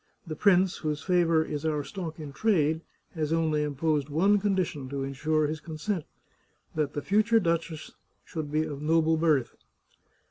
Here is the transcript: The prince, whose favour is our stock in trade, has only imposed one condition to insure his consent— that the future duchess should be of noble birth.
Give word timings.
The 0.25 0.35
prince, 0.35 0.77
whose 0.77 1.03
favour 1.03 1.45
is 1.45 1.63
our 1.63 1.83
stock 1.83 2.19
in 2.19 2.33
trade, 2.33 2.81
has 3.13 3.31
only 3.31 3.61
imposed 3.61 4.09
one 4.09 4.39
condition 4.39 4.89
to 4.89 5.03
insure 5.03 5.45
his 5.45 5.59
consent— 5.59 6.05
that 6.73 6.93
the 6.93 7.03
future 7.03 7.39
duchess 7.39 7.91
should 8.25 8.51
be 8.51 8.63
of 8.63 8.81
noble 8.81 9.15
birth. 9.15 9.55